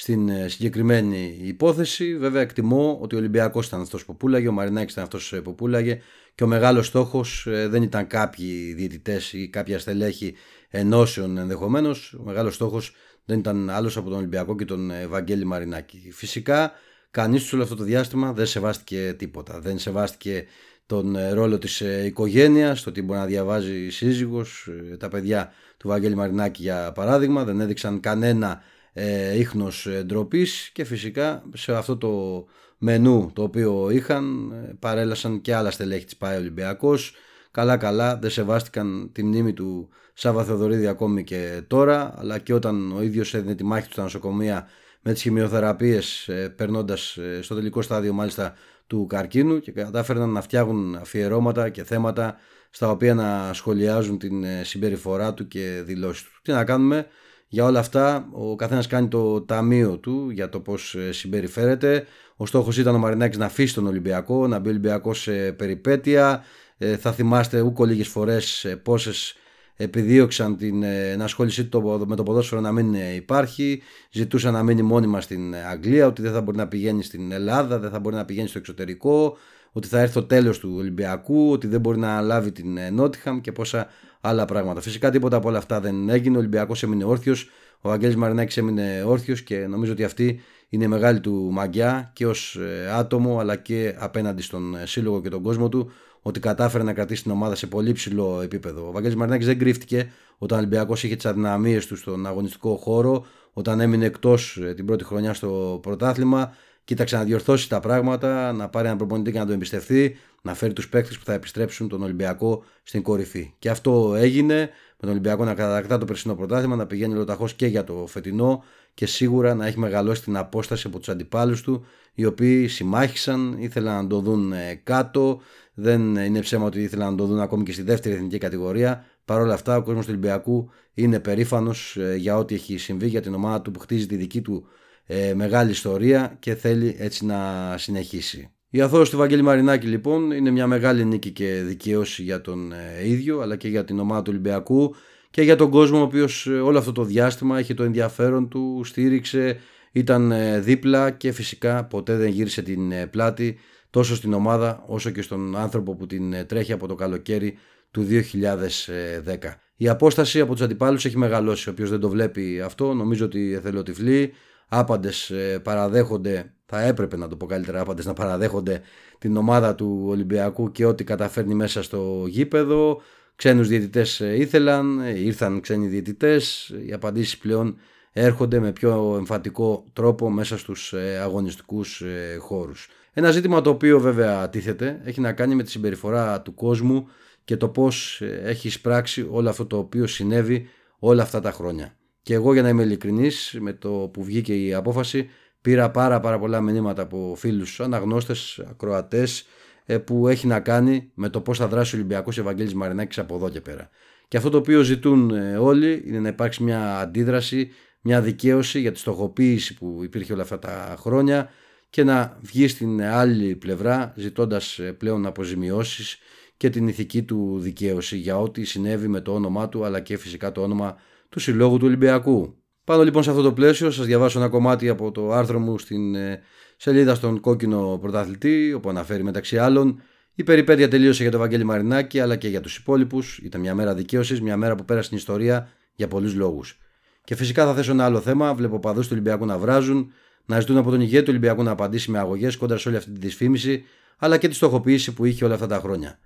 στην 0.01 0.29
ε, 0.29 0.47
συγκεκριμένη 0.47 1.37
υπόθεση. 1.41 2.17
Βέβαια, 2.17 2.41
εκτιμώ 2.41 2.97
ότι 3.01 3.15
ο 3.15 3.17
Ολυμπιακός 3.17 3.67
ήταν 3.67 3.81
αυτός 3.81 4.05
που 4.05 4.17
πούλαγε, 4.17 4.47
ο 4.47 4.51
Μαρινάκης 4.51 4.91
ήταν 4.91 5.03
αυτός 5.03 5.33
ε, 5.33 5.41
που 5.41 5.55
πούλαγε 5.55 6.01
και 6.35 6.43
ο 6.43 6.47
μεγάλος 6.47 6.87
στόχος 6.87 7.47
ε, 7.47 7.67
δεν 7.67 7.83
ήταν 7.83 8.07
κάποιοι 8.07 8.73
διαιτητές 8.73 9.33
ή 9.33 9.49
κάποια 9.49 9.79
στελέχη 9.79 10.33
ενώσεων 10.69 11.37
ενδεχομένως. 11.37 12.13
Ο 12.19 12.23
μεγάλος 12.23 12.55
στόχος 12.55 12.95
δεν 13.25 13.39
ήταν 13.39 13.69
άλλος 13.69 13.97
από 13.97 14.09
τον 14.09 14.17
Ολυμπιακό 14.17 14.55
και 14.55 14.65
τον 14.65 14.91
Βαγγέλη 15.07 15.45
Μαρινάκη. 15.45 16.09
Φυσικά, 16.11 16.71
κανείς 17.11 17.53
όλο 17.53 17.63
αυτό 17.63 17.75
το 17.75 17.83
διάστημα 17.83 18.33
δεν 18.33 18.45
σεβάστηκε 18.45 19.15
τίποτα. 19.17 19.59
Δεν 19.59 19.79
σεβάστηκε 19.79 20.45
τον 20.85 21.17
ρόλο 21.33 21.57
της 21.57 21.79
οικογένειας, 22.05 22.83
το 22.83 22.89
ότι 22.89 23.01
μπορεί 23.01 23.19
να 23.19 23.25
διαβάζει 23.25 23.85
η 23.85 23.89
σύζυγος, 23.89 24.69
τα 24.99 25.07
παιδιά 25.07 25.53
του 25.77 25.87
Βαγγέλη 25.87 26.15
Μαρινάκη 26.15 26.61
για 26.61 26.91
παράδειγμα, 26.91 27.43
δεν 27.43 27.59
έδειξαν 27.59 27.99
κανένα 27.99 28.61
ε, 28.93 29.37
ίχνος 29.37 29.85
ε, 29.85 30.03
ντροπής 30.03 30.69
και 30.73 30.83
φυσικά 30.83 31.43
σε 31.53 31.75
αυτό 31.75 31.97
το 31.97 32.45
μενού 32.77 33.31
το 33.33 33.43
οποίο 33.43 33.89
είχαν 33.89 34.51
ε, 34.51 34.75
παρέλασαν 34.79 35.41
και 35.41 35.55
άλλα 35.55 35.71
στελέχη 35.71 36.05
της 36.05 36.17
ΠΑΕ 36.17 36.37
Ολυμπιακός 36.37 37.13
καλά 37.51 37.77
καλά 37.77 38.17
δεν 38.17 38.29
σεβάστηκαν 38.29 39.09
τη 39.11 39.23
μνήμη 39.23 39.53
του 39.53 39.89
Σάβα 40.13 40.43
Θεοδωρίδη 40.43 40.87
ακόμη 40.87 41.23
και 41.23 41.61
τώρα 41.67 42.13
αλλά 42.17 42.37
και 42.37 42.53
όταν 42.53 42.91
ο 42.91 43.01
ίδιος 43.01 43.33
έδινε 43.33 43.55
τη 43.55 43.63
μάχη 43.63 43.87
του 43.87 43.93
στα 43.93 44.01
νοσοκομεία 44.01 44.67
με 45.01 45.13
τις 45.13 45.21
χημειοθεραπείες 45.21 46.27
ε, 46.27 46.49
περνώντας 46.49 47.17
στο 47.41 47.55
τελικό 47.55 47.81
στάδιο 47.81 48.13
μάλιστα 48.13 48.53
του 48.87 49.05
καρκίνου 49.05 49.59
και 49.59 49.71
κατάφεραν 49.71 50.29
να 50.29 50.41
φτιάχνουν 50.41 50.95
αφιερώματα 50.95 51.69
και 51.69 51.83
θέματα 51.83 52.37
στα 52.69 52.89
οποία 52.89 53.13
να 53.13 53.53
σχολιάζουν 53.53 54.17
την 54.17 54.45
συμπεριφορά 54.63 55.33
του 55.33 55.47
και 55.47 55.81
δηλώσεις 55.85 56.23
του. 56.23 56.39
Τι 56.41 56.51
να 56.51 56.63
κάνουμε, 56.63 57.07
για 57.51 57.65
όλα 57.65 57.79
αυτά 57.79 58.27
ο 58.31 58.55
καθένας 58.55 58.87
κάνει 58.87 59.07
το 59.07 59.41
ταμείο 59.41 59.97
του 59.97 60.29
για 60.29 60.49
το 60.49 60.59
πώς 60.59 60.95
ε, 60.95 61.11
συμπεριφέρεται. 61.11 62.05
Ο 62.35 62.45
στόχος 62.45 62.77
ήταν 62.77 62.95
ο 62.95 62.97
Μαρινάκης 62.97 63.37
να 63.37 63.45
αφήσει 63.45 63.73
τον 63.73 63.87
Ολυμπιακό, 63.87 64.47
να 64.47 64.59
μπει 64.59 64.67
ο 64.67 64.71
Ολυμπιακός 64.71 65.21
σε 65.21 65.51
περιπέτεια. 65.51 66.43
Ε, 66.77 66.97
θα 66.97 67.11
θυμάστε 67.11 67.61
ούκο 67.61 67.85
λίγες 67.85 68.07
φορές 68.07 68.65
ε, 68.65 68.75
πόσες 68.75 69.35
επιδίωξαν 69.75 70.57
την 70.57 70.83
ενασχόλησή 70.83 71.65
του 71.65 72.05
με 72.07 72.15
το 72.15 72.23
ποδόσφαιρο 72.23 72.61
να 72.61 72.71
μην 72.71 72.93
υπάρχει. 73.15 73.81
Ζητούσαν 74.11 74.53
να 74.53 74.63
μείνει 74.63 74.81
μόνιμα 74.81 75.21
στην 75.21 75.55
Αγγλία, 75.55 76.07
ότι 76.07 76.21
δεν 76.21 76.31
θα 76.31 76.41
μπορεί 76.41 76.57
να 76.57 76.67
πηγαίνει 76.67 77.03
στην 77.03 77.31
Ελλάδα, 77.31 77.79
δεν 77.79 77.89
θα 77.89 77.99
μπορεί 77.99 78.15
να 78.15 78.25
πηγαίνει 78.25 78.47
στο 78.47 78.57
εξωτερικό, 78.57 79.37
ότι 79.71 79.87
θα 79.87 79.99
έρθει 79.99 80.13
το 80.13 80.23
τέλος 80.23 80.59
του 80.59 80.73
Ολυμπιακού, 80.77 81.51
ότι 81.51 81.67
δεν 81.67 81.79
μπορεί 81.79 81.97
να 81.97 82.21
λάβει 82.21 82.51
την 82.51 82.79
Νότιχαμ 82.91 83.41
και 83.41 83.51
πόσα 83.51 83.87
άλλα 84.21 84.45
πράγματα. 84.45 84.81
Φυσικά 84.81 85.09
τίποτα 85.09 85.35
από 85.37 85.47
όλα 85.47 85.57
αυτά 85.57 85.79
δεν 85.79 86.09
έγινε. 86.09 86.35
Ο 86.35 86.39
Ολυμπιακός 86.39 86.83
έμεινε 86.83 87.03
όρθιος, 87.03 87.49
ο 87.81 87.91
Αγγέλης 87.91 88.15
Μαρινάκης 88.15 88.57
έμεινε 88.57 89.03
όρθιος 89.05 89.41
και 89.41 89.67
νομίζω 89.67 89.91
ότι 89.91 90.03
αυτή 90.03 90.41
είναι 90.69 90.87
μεγάλη 90.87 91.19
του 91.19 91.49
μαγιά 91.51 92.11
και 92.13 92.27
ως 92.27 92.55
ε, 92.55 92.91
άτομο 92.91 93.39
αλλά 93.39 93.55
και 93.55 93.95
απέναντι 93.97 94.41
στον 94.41 94.75
ε, 94.75 94.85
σύλλογο 94.85 95.21
και 95.21 95.29
τον 95.29 95.41
κόσμο 95.41 95.69
του 95.69 95.91
ότι 96.21 96.39
κατάφερε 96.39 96.83
να 96.83 96.93
κρατήσει 96.93 97.23
την 97.23 97.31
ομάδα 97.31 97.55
σε 97.55 97.67
πολύ 97.67 97.91
ψηλό 97.91 98.41
επίπεδο. 98.41 98.87
Ο 98.87 98.91
Βαγγέλης 98.91 99.15
Μαρινάκης 99.15 99.45
δεν 99.45 99.59
κρύφτηκε 99.59 100.11
όταν 100.37 100.57
ο 100.57 100.61
Ολυμπιακός 100.61 101.03
είχε 101.03 101.15
τις 101.15 101.25
αδυναμίες 101.25 101.85
του 101.85 101.95
στον 101.95 102.25
αγωνιστικό 102.27 102.75
χώρο, 102.75 103.25
όταν 103.53 103.79
έμεινε 103.79 104.05
εκτός 104.05 104.57
ε, 104.57 104.73
την 104.73 104.85
πρώτη 104.85 105.03
χρονιά 105.03 105.33
στο 105.33 105.79
πρωτάθλημα 105.81 106.53
κοίταξε 106.89 107.15
να 107.15 107.23
διορθώσει 107.23 107.69
τα 107.69 107.79
πράγματα, 107.79 108.51
να 108.51 108.69
πάρει 108.69 108.85
έναν 108.85 108.97
προπονητή 108.97 109.31
και 109.31 109.37
να 109.37 109.45
τον 109.45 109.53
εμπιστευτεί, 109.53 110.17
να 110.41 110.53
φέρει 110.53 110.73
τους 110.73 110.89
παίκτες 110.89 111.17
που 111.17 111.25
θα 111.25 111.33
επιστρέψουν 111.33 111.87
τον 111.87 112.03
Ολυμπιακό 112.03 112.63
στην 112.83 113.01
κορυφή. 113.01 113.53
Και 113.59 113.69
αυτό 113.69 114.15
έγινε 114.15 114.55
με 114.55 114.69
τον 114.99 115.09
Ολυμπιακό 115.09 115.43
να 115.43 115.53
κατακτά 115.53 115.97
το 115.97 116.05
περσινό 116.05 116.35
πρωτάθλημα, 116.35 116.75
να 116.75 116.85
πηγαίνει 116.85 117.13
λοταχώ 117.13 117.47
και 117.55 117.65
για 117.65 117.83
το 117.83 118.05
φετινό 118.07 118.63
και 118.93 119.05
σίγουρα 119.05 119.53
να 119.53 119.67
έχει 119.67 119.79
μεγαλώσει 119.79 120.23
την 120.23 120.37
απόσταση 120.37 120.87
από 120.87 120.97
τους 120.97 121.09
αντιπάλους 121.09 121.61
του, 121.61 121.85
οι 122.13 122.25
οποίοι 122.25 122.67
συμμάχησαν, 122.67 123.55
ήθελαν 123.59 123.95
να 124.03 124.07
το 124.07 124.19
δουν 124.19 124.53
ε, 124.53 124.81
κάτω. 124.83 125.41
Δεν 125.73 126.15
είναι 126.15 126.39
ψέμα 126.39 126.65
ότι 126.65 126.81
ήθελαν 126.81 127.11
να 127.11 127.17
το 127.17 127.25
δουν 127.25 127.39
ακόμη 127.39 127.63
και 127.63 127.71
στη 127.71 127.81
δεύτερη 127.81 128.15
εθνική 128.15 128.37
κατηγορία. 128.37 129.05
Παρ' 129.25 129.41
όλα 129.41 129.53
αυτά, 129.53 129.77
ο 129.77 129.83
κόσμος 129.83 130.05
του 130.05 130.11
Ολυμπιακού 130.11 130.69
είναι 130.93 131.19
περήφανος 131.19 131.97
ε, 131.97 132.15
για 132.15 132.37
ό,τι 132.37 132.55
έχει 132.55 132.77
συμβεί 132.77 133.07
για 133.07 133.21
την 133.21 133.33
ομάδα 133.33 133.61
του 133.61 133.71
που 133.71 133.79
χτίζει 133.79 134.05
τη 134.05 134.15
δική 134.15 134.41
του 134.41 134.67
ε, 135.11 135.33
μεγάλη 135.33 135.71
ιστορία 135.71 136.35
και 136.39 136.55
θέλει 136.55 136.95
έτσι 136.99 137.25
να 137.25 137.75
συνεχίσει. 137.77 138.51
Η 138.69 138.81
αθώωση 138.81 139.11
του 139.11 139.17
Βαγγέλη 139.17 139.41
Μαρινάκη 139.41 139.87
λοιπόν 139.87 140.31
είναι 140.31 140.49
μια 140.49 140.67
μεγάλη 140.67 141.05
νίκη 141.05 141.31
και 141.31 141.61
δικαίωση 141.65 142.23
για 142.23 142.41
τον 142.41 142.71
ε, 142.71 143.07
ίδιο 143.07 143.39
αλλά 143.39 143.55
και 143.55 143.67
για 143.67 143.85
την 143.85 143.99
ομάδα 143.99 144.21
του 144.21 144.29
Ολυμπιακού 144.31 144.95
και 145.29 145.41
για 145.41 145.55
τον 145.55 145.69
κόσμο 145.69 145.99
ο 145.99 146.01
οποίος 146.01 146.47
ε, 146.47 146.59
όλο 146.59 146.77
αυτό 146.77 146.91
το 146.91 147.03
διάστημα 147.03 147.59
είχε 147.59 147.73
το 147.73 147.83
ενδιαφέρον 147.83 148.49
του, 148.49 148.81
στήριξε, 148.83 149.59
ήταν 149.91 150.31
ε, 150.31 150.59
δίπλα 150.59 151.11
και 151.11 151.31
φυσικά 151.31 151.85
ποτέ 151.85 152.15
δεν 152.15 152.29
γύρισε 152.29 152.61
την 152.61 152.93
πλάτη 153.09 153.57
τόσο 153.89 154.15
στην 154.15 154.33
ομάδα 154.33 154.83
όσο 154.87 155.09
και 155.09 155.21
στον 155.21 155.57
άνθρωπο 155.57 155.95
που 155.95 156.05
την 156.05 156.45
τρέχει 156.47 156.71
από 156.71 156.87
το 156.87 156.95
καλοκαίρι 156.95 157.57
του 157.91 158.07
2010. 158.09 159.35
Η 159.75 159.89
απόσταση 159.89 160.39
από 160.39 160.51
τους 160.51 160.61
αντιπάλους 160.61 161.05
έχει 161.05 161.17
μεγαλώσει. 161.17 161.69
Όποιος 161.69 161.89
δεν 161.89 161.99
το 161.99 162.09
βλέπει 162.09 162.61
αυτό 162.61 162.93
νομίζω 162.93 163.25
ότι 163.25 163.53
εθελοτυφλεί 163.53 164.33
άπαντες 164.69 165.29
ε, 165.29 165.59
παραδέχονται, 165.59 166.53
θα 166.65 166.81
έπρεπε 166.81 167.17
να 167.17 167.27
το 167.27 167.35
πω 167.35 167.45
καλύτερα, 167.45 167.79
άπαντες 167.81 168.05
να 168.05 168.13
παραδέχονται 168.13 168.81
την 169.17 169.37
ομάδα 169.37 169.75
του 169.75 170.03
Ολυμπιακού 170.07 170.71
και 170.71 170.85
ό,τι 170.85 171.03
καταφέρνει 171.03 171.53
μέσα 171.53 171.83
στο 171.83 172.25
γήπεδο. 172.27 173.01
Ξένους 173.35 173.67
διαιτητές 173.67 174.21
ε, 174.21 174.35
ήθελαν, 174.35 174.99
ε, 174.99 175.19
ήρθαν 175.19 175.61
ξένοι 175.61 175.87
διαιτητές, 175.87 176.73
οι 176.85 176.93
απαντήσεις 176.93 177.37
πλέον 177.37 177.77
έρχονται 178.11 178.59
με 178.59 178.71
πιο 178.71 179.15
εμφατικό 179.17 179.85
τρόπο 179.93 180.29
μέσα 180.29 180.57
στους 180.57 180.93
αγωνιστικούς 181.23 182.03
χώρους. 182.39 182.87
Ένα 183.13 183.31
ζήτημα 183.31 183.61
το 183.61 183.69
οποίο 183.69 183.99
βέβαια 183.99 184.49
τίθεται 184.49 185.01
έχει 185.03 185.21
να 185.21 185.33
κάνει 185.33 185.55
με 185.55 185.63
τη 185.63 185.71
συμπεριφορά 185.71 186.41
του 186.41 186.53
κόσμου 186.53 187.07
και 187.43 187.57
το 187.57 187.69
πώς 187.69 188.21
έχει 188.43 188.67
εισπράξει 188.67 189.27
όλο 189.31 189.49
αυτό 189.49 189.65
το 189.65 189.77
οποίο 189.77 190.07
συνέβη 190.07 190.67
όλα 190.99 191.23
αυτά 191.23 191.39
τα 191.39 191.51
χρόνια. 191.51 191.98
Και 192.21 192.33
εγώ 192.33 192.53
για 192.53 192.61
να 192.61 192.69
είμαι 192.69 192.83
ειλικρινής 192.83 193.57
με 193.59 193.73
το 193.73 193.89
που 194.13 194.23
βγήκε 194.23 194.65
η 194.65 194.73
απόφαση 194.73 195.29
πήρα 195.61 195.91
πάρα 195.91 196.19
πάρα 196.19 196.39
πολλά 196.39 196.61
μηνύματα 196.61 197.01
από 197.01 197.33
φίλους 197.37 197.79
αναγνώστες, 197.79 198.63
ακροατές 198.69 199.45
ε, 199.85 199.97
που 199.97 200.27
έχει 200.27 200.47
να 200.47 200.59
κάνει 200.59 201.11
με 201.13 201.29
το 201.29 201.41
πώς 201.41 201.57
θα 201.57 201.67
δράσει 201.67 201.95
ο 201.95 201.97
Ολυμπιακός 201.97 202.37
Ευαγγέλης 202.37 202.73
Μαρινάκης 202.73 203.17
από 203.19 203.35
εδώ 203.35 203.49
και 203.49 203.61
πέρα. 203.61 203.89
Και 204.27 204.37
αυτό 204.37 204.49
το 204.49 204.57
οποίο 204.57 204.81
ζητούν 204.81 205.29
ε, 205.29 205.57
όλοι 205.57 206.03
είναι 206.05 206.19
να 206.19 206.27
υπάρξει 206.27 206.63
μια 206.63 206.99
αντίδραση, 206.99 207.71
μια 208.01 208.21
δικαίωση 208.21 208.79
για 208.79 208.91
τη 208.91 208.99
στοχοποίηση 208.99 209.73
που 209.73 209.99
υπήρχε 210.03 210.33
όλα 210.33 210.41
αυτά 210.41 210.59
τα 210.59 210.95
χρόνια 210.99 211.49
και 211.89 212.03
να 212.03 212.37
βγει 212.41 212.67
στην 212.67 213.01
άλλη 213.03 213.55
πλευρά 213.55 214.13
ζητώντας 214.15 214.79
ε, 214.79 214.91
πλέον 214.93 215.25
αποζημιώσεις 215.25 216.17
και 216.57 216.69
την 216.69 216.87
ηθική 216.87 217.23
του 217.23 217.57
δικαίωση 217.59 218.17
για 218.17 218.39
ό,τι 218.39 218.63
συνέβη 218.63 219.07
με 219.07 219.21
το 219.21 219.33
όνομά 219.33 219.69
του 219.69 219.85
αλλά 219.85 219.99
και 219.99 220.17
φυσικά 220.17 220.51
το 220.51 220.61
όνομα 220.61 220.97
του 221.29 221.39
Συλλόγου 221.39 221.77
του 221.77 221.85
Ολυμπιακού. 221.87 222.57
Πάνω 222.83 223.03
λοιπόν 223.03 223.23
σε 223.23 223.29
αυτό 223.29 223.41
το 223.41 223.53
πλαίσιο 223.53 223.91
σας 223.91 224.05
διαβάσω 224.05 224.39
ένα 224.39 224.49
κομμάτι 224.49 224.89
από 224.89 225.11
το 225.11 225.31
άρθρο 225.31 225.59
μου 225.59 225.77
στην 225.77 226.15
ε, 226.15 226.41
σελίδα 226.77 227.15
στον 227.15 227.39
κόκκινο 227.39 227.97
πρωταθλητή 228.01 228.73
όπου 228.73 228.89
αναφέρει 228.89 229.23
μεταξύ 229.23 229.57
άλλων 229.57 230.01
η 230.39 230.43
περιπέτεια 230.43 230.87
τελείωσε 230.87 231.21
για 231.21 231.31
τον 231.31 231.39
Βαγγέλη 231.39 231.63
Μαρινάκη 231.63 232.19
αλλά 232.19 232.35
και 232.35 232.47
για 232.47 232.61
τους 232.61 232.77
υπόλοιπους. 232.77 233.37
Ήταν 233.37 233.61
μια 233.61 233.75
μέρα 233.75 233.93
δικαίωσης, 233.93 234.41
μια 234.41 234.57
μέρα 234.57 234.75
που 234.75 234.85
πέρασε 234.85 235.05
στην 235.05 235.17
ιστορία 235.17 235.69
για 235.95 236.07
πολλούς 236.07 236.33
λόγους. 236.33 236.77
Και 237.23 237.35
φυσικά 237.35 237.65
θα 237.65 237.73
θέσω 237.73 237.91
ένα 237.91 238.05
άλλο 238.05 238.19
θέμα. 238.19 238.53
Βλέπω 238.53 238.79
παδούς 238.79 239.05
του 239.05 239.11
Ολυμπιακού 239.13 239.45
να 239.45 239.57
βράζουν, 239.57 240.11
να 240.45 240.59
ζητούν 240.59 240.77
από 240.77 240.89
τον 240.89 241.01
ηγέτη 241.01 241.23
του 241.23 241.29
Ολυμπιακού 241.29 241.63
να 241.63 241.71
απαντήσει 241.71 242.11
με 242.11 242.19
αγωγές 242.19 242.57
κόντρα 242.57 242.77
σε 242.77 242.87
όλη 242.87 242.97
αυτή 242.97 243.11
τη 243.11 243.19
δυσφήμιση, 243.19 243.83
αλλά 244.17 244.37
και 244.37 244.47
τη 244.47 244.55
στοχοποίηση 244.55 245.13
που 245.13 245.25
είχε 245.25 245.45
όλα 245.45 245.53
αυτά 245.53 245.67
τα 245.67 245.79
χρόνια. 245.79 246.19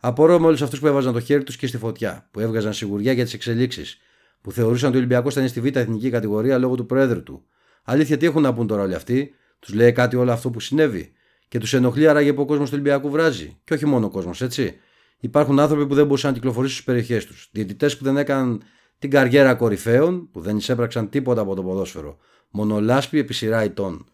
Απορώ 0.00 0.38
με 0.38 0.46
όλους 0.46 0.62
αυτούς 0.62 0.80
που 0.80 0.86
έβαζαν 0.86 1.12
το 1.12 1.20
χέρι 1.20 1.42
τους 1.42 1.56
και 1.56 1.66
στη 1.66 1.78
φωτιά, 1.78 2.28
που 2.30 2.40
έβγαζαν 2.40 2.72
σιγουριά 2.72 3.12
για 3.12 3.24
τις 3.24 3.34
εξελίξεις, 3.34 3.98
που 4.40 4.52
θεωρούσαν 4.52 4.88
ότι 4.88 4.96
ο 4.96 5.00
Ολυμπιακός 5.00 5.32
ήταν 5.32 5.48
στη 5.48 5.60
β' 5.60 5.76
εθνική 5.76 6.10
κατηγορία 6.10 6.58
λόγω 6.58 6.74
του 6.74 6.86
Προέδρου 6.86 7.22
του. 7.22 7.44
Αλήθεια, 7.84 8.16
τι 8.16 8.26
έχουν 8.26 8.42
να 8.42 8.54
πούν 8.54 8.66
τώρα 8.66 8.82
όλοι 8.82 8.94
αυτοί, 8.94 9.34
τους 9.58 9.74
λέει 9.74 9.92
κάτι 9.92 10.16
όλο 10.16 10.32
αυτό 10.32 10.50
που 10.50 10.60
συνέβη; 10.60 11.12
Και 11.48 11.58
τους 11.58 11.72
ενοχλεί 11.72 12.08
άραγε 12.08 12.32
που 12.32 12.42
ο 12.42 12.44
κόσμος 12.44 12.68
του 12.68 12.74
Ολυμπιακού 12.74 13.10
βράζει. 13.10 13.56
Και 13.64 13.74
όχι 13.74 13.86
μόνο 13.86 14.06
ο 14.06 14.10
κόσμος, 14.10 14.42
έτσι. 14.42 14.74
Υπάρχουν 15.20 15.58
άνθρωποι 15.58 15.86
που 15.86 15.94
δεν 15.94 16.06
μπορούσαν 16.06 16.30
να 16.30 16.36
κυκλοφορήσουν 16.36 16.74
στις 16.74 16.86
περιοχές 16.86 17.26
τους. 17.26 17.48
Διαιτητές 17.52 17.96
που 17.96 18.04
δεν 18.04 18.16
έκαναν 18.16 18.62
την 18.98 19.10
καριέρα 19.10 19.54
κορυφαίων, 19.54 20.30
που 20.30 20.40
δεν 20.40 20.56
εισέπραξαν 20.56 21.08
τίποτα 21.08 21.40
από 21.40 21.54
το 21.54 21.62
ποδόσφαιρο. 21.62 22.18
Μονολάσπη 22.50 23.18
επί 23.18 23.34
σειρά 23.34 23.60
ετών. 23.60 24.06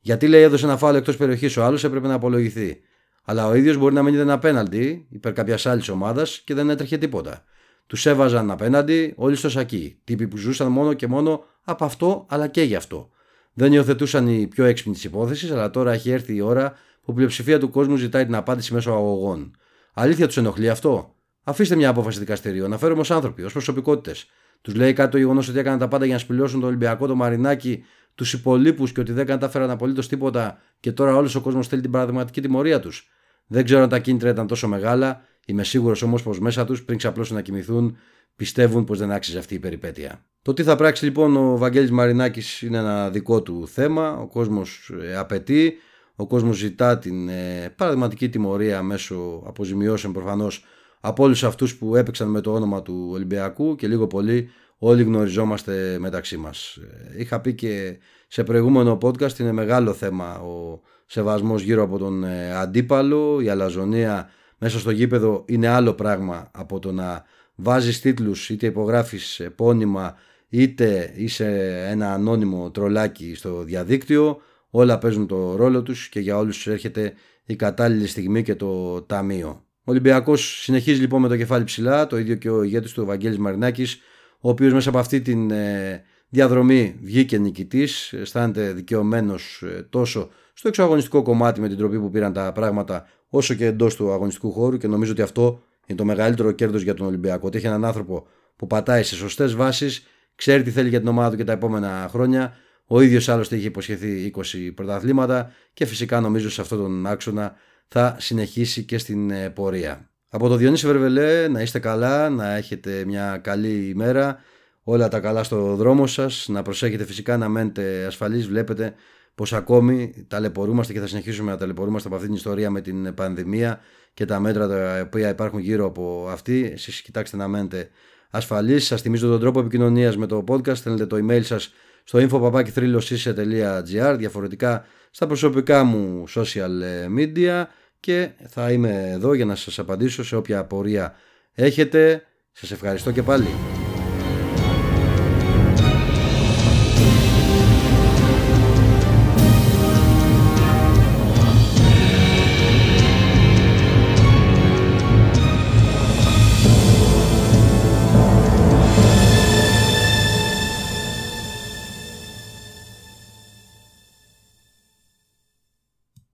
Γιατί 0.00 0.28
λέει 0.28 0.42
έδωσε 0.42 0.64
ένα 0.64 0.76
φάλο 0.76 0.96
εκτός 0.96 1.16
περιοχής, 1.16 1.56
ο 1.56 1.64
άλλος 1.64 1.84
έπρεπε 1.84 2.06
να 2.06 2.14
απολογηθεί. 2.14 2.80
Αλλά 3.24 3.46
ο 3.46 3.54
ίδιος 3.54 3.76
μπορεί 3.76 3.94
να 3.94 4.02
μην 4.02 4.14
ήταν 4.14 4.30
απέναντι 4.30 5.06
υπέρ 5.10 5.32
κάποιας 5.32 5.66
άλλης 5.66 5.88
ομάδας 5.88 6.40
και 6.44 6.54
δεν 6.54 6.70
έτρεχε 6.70 6.98
τίποτα. 6.98 7.44
Τους 7.86 8.06
έβαζαν 8.06 8.50
απέναντι 8.50 9.12
όλοι 9.16 9.36
στο 9.36 9.50
σακί. 9.50 9.98
Τύποι 10.04 10.28
που 10.28 10.36
ζούσαν 10.36 10.72
μόνο 10.72 10.92
και 10.92 11.06
μόνο 11.06 11.44
από 11.64 11.84
αυτό 11.84 12.26
αλλά 12.28 12.46
και 12.46 12.62
γι' 12.62 12.74
αυτό. 12.74 13.10
Δεν 13.52 13.72
υιοθετούσαν 13.72 14.28
οι 14.28 14.46
πιο 14.46 14.64
έξυπνοι 14.64 14.92
της 14.92 15.04
υπόθεσης, 15.04 15.50
αλλά 15.50 15.70
τώρα 15.70 15.92
έχει 15.92 16.10
έρθει 16.10 16.34
η 16.34 16.40
ώρα 16.40 16.74
που 17.02 17.10
η 17.10 17.14
πλειοψηφία 17.14 17.58
του 17.58 17.70
κόσμου 17.70 17.96
ζητάει 17.96 18.24
την 18.24 18.34
απάντηση 18.34 18.74
μέσω 18.74 18.90
αγωγών. 18.90 19.56
Αλήθεια 19.92 20.26
τους 20.26 20.36
ενοχλεί 20.36 20.68
αυτό; 20.68 21.14
Αφήστε 21.48 21.76
μια 21.76 21.88
απόφαση 21.88 22.18
δικαστηρίου. 22.18 22.68
Να 22.68 22.78
φέρουμε 22.78 23.00
ως 23.00 23.10
άνθρωποι, 23.10 23.42
ως 23.42 23.52
προσωπικότητες. 23.52 24.26
Τους 24.62 24.74
λέει 24.74 24.92
κάτι 24.92 25.10
το 25.10 25.18
γεγονός 25.18 25.48
ότι 25.48 25.58
έκαναν 25.58 25.78
τα 25.78 25.88
πάντα 25.88 26.04
για 26.04 26.14
να 26.14 26.20
σπηλώσουν 26.20 26.60
το 26.60 26.66
Ολυμπιακό, 26.66 27.06
το 27.06 27.14
Μαρινάκι, 27.14 27.84
τους 28.14 28.32
υπολείπους 28.32 28.92
και 28.92 29.00
ότι 29.00 29.12
δεν 29.12 29.26
κατάφεραν 29.26 29.70
απολύτως 29.70 30.08
τίποτα 30.08 30.58
και 30.80 30.92
τώρα 30.92 31.16
όλος 31.16 31.34
ο 31.34 31.40
κόσμος 31.40 31.68
θέλει 31.68 31.82
την 31.82 31.90
παραδειγματική 31.90 32.40
τιμωρία 32.40 32.80
τους. 32.80 33.10
Δεν 33.46 33.64
ξέρω 33.64 33.82
αν 33.82 33.88
τα 33.88 33.98
κίνητρα 33.98 34.30
ήταν 34.30 34.46
τόσο 34.46 34.68
μεγάλα 34.68 35.24
Είμαι 35.46 35.64
σίγουρος 35.64 36.02
όμως 36.02 36.22
πως 36.22 36.40
μέσα 36.40 36.64
τους, 36.64 36.84
πριν 36.84 36.98
ξαπλώσουν 36.98 37.36
να 37.36 37.42
κοιμηθούν, 37.42 37.96
πιστεύουν 38.36 38.84
πως 38.84 38.98
δεν 38.98 39.10
άξιζε 39.10 39.38
αυτή 39.38 39.54
η 39.54 39.58
περιπέτεια. 39.58 40.24
Το 40.42 40.52
τι 40.52 40.62
θα 40.62 40.76
πράξει 40.76 41.04
λοιπόν 41.04 41.36
ο 41.36 41.56
Βαγγέλης 41.56 41.90
Μαρινάκης 41.90 42.62
είναι 42.62 42.78
ένα 42.78 43.10
δικό 43.10 43.42
του 43.42 43.68
θέμα. 43.68 44.18
Ο 44.18 44.26
κόσμος 44.26 44.92
ε, 45.02 45.16
απαιτεί, 45.16 45.74
ο 46.16 46.26
κόσμος 46.26 46.56
ζητά 46.56 46.98
την 46.98 47.28
ε, 47.28 47.74
παραδειγματική 47.76 48.28
τιμωρία 48.28 48.82
μέσω 48.82 49.42
αποζημιώσεων 49.46 50.12
προφανώς 50.12 50.64
από 51.00 51.24
όλους 51.24 51.44
αυτούς 51.44 51.76
που 51.76 51.96
έπαιξαν 51.96 52.28
με 52.28 52.40
το 52.40 52.52
όνομα 52.52 52.82
του 52.82 53.08
Ολυμπιακού 53.12 53.74
και 53.74 53.88
λίγο 53.88 54.06
πολύ 54.06 54.50
όλοι 54.78 55.02
γνωριζόμαστε 55.02 55.96
μεταξύ 56.00 56.36
μας. 56.36 56.76
Ε, 56.76 57.20
είχα 57.20 57.40
πει 57.40 57.54
και 57.54 57.98
σε 58.28 58.44
προηγούμενο 58.44 58.98
podcast 59.02 59.38
είναι 59.38 59.52
μεγάλο 59.52 59.92
θέμα 59.92 60.38
ο 60.38 60.80
σεβασμός 61.06 61.62
γύρω 61.62 61.82
από 61.82 61.98
τον 61.98 62.24
αντίπαλο, 62.54 63.40
η 63.40 63.48
αλαζονία 63.48 64.30
μέσα 64.58 64.78
στο 64.78 64.90
γήπεδο 64.90 65.44
είναι 65.46 65.68
άλλο 65.68 65.92
πράγμα 65.92 66.50
από 66.52 66.78
το 66.78 66.92
να 66.92 67.24
βάζεις 67.54 68.00
τίτλους 68.00 68.50
είτε 68.50 68.66
υπογράφεις 68.66 69.40
επώνυμα 69.40 70.16
είτε 70.48 71.12
είσαι 71.16 71.80
ένα 71.90 72.12
ανώνυμο 72.12 72.70
τρολάκι 72.70 73.34
στο 73.34 73.62
διαδίκτυο. 73.62 74.40
Όλα 74.70 74.98
παίζουν 74.98 75.26
το 75.26 75.56
ρόλο 75.56 75.82
τους 75.82 76.08
και 76.08 76.20
για 76.20 76.36
όλους 76.36 76.66
έρχεται 76.66 77.12
η 77.44 77.56
κατάλληλη 77.56 78.06
στιγμή 78.06 78.42
και 78.42 78.54
το 78.54 79.02
ταμείο. 79.02 79.64
Ο 79.78 79.90
Ολυμπιακός 79.90 80.60
συνεχίζει 80.62 81.00
λοιπόν 81.00 81.20
με 81.20 81.28
το 81.28 81.36
κεφάλι 81.36 81.64
ψηλά, 81.64 82.06
το 82.06 82.18
ίδιο 82.18 82.34
και 82.34 82.50
ο 82.50 82.62
ηγέτης 82.62 82.92
του 82.92 83.00
Ευαγγέλης 83.00 83.38
Μαρινάκης, 83.38 84.00
ο 84.40 84.48
οποίος 84.48 84.72
μέσα 84.72 84.88
από 84.88 84.98
αυτή 84.98 85.20
τη 85.20 85.46
ε, 85.50 86.00
διαδρομή 86.28 86.98
βγήκε 87.02 87.38
νικητής, 87.38 88.12
αισθάνεται 88.12 88.72
δικαιωμένος 88.72 89.62
ε, 89.66 89.86
τόσο 89.90 90.30
στο 90.58 90.68
εξωαγωνιστικό 90.68 91.22
κομμάτι 91.22 91.60
με 91.60 91.68
την 91.68 91.76
τροπή 91.76 91.98
που 91.98 92.10
πήραν 92.10 92.32
τα 92.32 92.52
πράγματα 92.52 93.06
όσο 93.28 93.54
και 93.54 93.66
εντός 93.66 93.96
του 93.96 94.12
αγωνιστικού 94.12 94.52
χώρου 94.52 94.76
και 94.76 94.86
νομίζω 94.86 95.12
ότι 95.12 95.22
αυτό 95.22 95.62
είναι 95.86 95.98
το 95.98 96.04
μεγαλύτερο 96.04 96.52
κέρδος 96.52 96.82
για 96.82 96.94
τον 96.94 97.06
Ολυμπιακό. 97.06 97.46
Ότι 97.46 97.56
έχει 97.56 97.66
έναν 97.66 97.84
άνθρωπο 97.84 98.26
που 98.56 98.66
πατάει 98.66 99.02
σε 99.02 99.14
σωστές 99.14 99.54
βάσεις, 99.54 100.06
ξέρει 100.34 100.62
τι 100.62 100.70
θέλει 100.70 100.88
για 100.88 100.98
την 100.98 101.08
ομάδα 101.08 101.30
του 101.30 101.36
και 101.36 101.44
τα 101.44 101.52
επόμενα 101.52 102.08
χρόνια. 102.10 102.56
Ο 102.86 103.00
ίδιος 103.00 103.28
άλλωστε 103.28 103.56
είχε 103.56 103.66
υποσχεθεί 103.66 104.32
20 104.36 104.40
πρωταθλήματα 104.74 105.52
και 105.72 105.86
φυσικά 105.86 106.20
νομίζω 106.20 106.50
σε 106.50 106.60
αυτόν 106.60 106.78
τον 106.78 107.06
άξονα 107.06 107.54
θα 107.88 108.16
συνεχίσει 108.18 108.84
και 108.84 108.98
στην 108.98 109.30
ε, 109.30 109.50
πορεία. 109.50 110.10
Από 110.28 110.48
το 110.48 110.56
Διονύση 110.56 110.86
Βερβελέ 110.86 111.48
να 111.48 111.62
είστε 111.62 111.78
καλά, 111.78 112.28
να 112.28 112.54
έχετε 112.54 113.04
μια 113.06 113.40
καλή 113.42 113.88
ημέρα, 113.88 114.38
όλα 114.82 115.08
τα 115.08 115.20
καλά 115.20 115.42
στο 115.42 115.74
δρόμο 115.74 116.06
σας, 116.06 116.46
να 116.48 116.62
προσέχετε 116.62 117.04
φυσικά 117.04 117.36
να 117.36 117.48
μένετε 117.48 118.04
ασφαλείς, 118.06 118.46
βλέπετε 118.46 118.94
πως 119.36 119.52
ακόμη 119.52 120.24
ταλαιπωρούμαστε 120.28 120.92
και 120.92 121.00
θα 121.00 121.06
συνεχίσουμε 121.06 121.50
να 121.50 121.56
ταλαιπωρούμαστε 121.56 122.08
από 122.08 122.16
αυτή 122.16 122.28
την 122.28 122.36
ιστορία 122.36 122.70
με 122.70 122.80
την 122.80 123.14
πανδημία 123.14 123.80
και 124.14 124.24
τα 124.24 124.40
μέτρα 124.40 124.68
τα 124.68 125.00
οποία 125.04 125.28
υπάρχουν 125.28 125.60
γύρω 125.60 125.86
από 125.86 126.28
αυτή. 126.30 126.70
Εσείς 126.72 127.02
κοιτάξτε 127.02 127.36
να 127.36 127.48
μένετε 127.48 127.88
ασφαλείς. 128.30 128.86
Σας 128.86 129.02
θυμίζω 129.02 129.28
τον 129.28 129.40
τρόπο 129.40 129.60
επικοινωνίας 129.60 130.16
με 130.16 130.26
το 130.26 130.44
podcast. 130.48 130.76
Στέλνετε 130.76 131.06
το 131.06 131.16
email 131.16 131.42
σας 131.42 131.72
στο 132.04 132.18
info.papakithrilosise.gr 132.18 134.14
διαφορετικά 134.18 134.84
στα 135.10 135.26
προσωπικά 135.26 135.84
μου 135.84 136.24
social 136.28 136.70
media 137.18 137.64
και 138.00 138.30
θα 138.48 138.72
είμαι 138.72 139.10
εδώ 139.10 139.34
για 139.34 139.44
να 139.44 139.54
σας 139.54 139.78
απαντήσω 139.78 140.24
σε 140.24 140.36
όποια 140.36 140.58
απορία 140.58 141.14
έχετε. 141.52 142.22
Σας 142.52 142.70
ευχαριστώ 142.70 143.10
και 143.10 143.22
πάλι. 143.22 143.46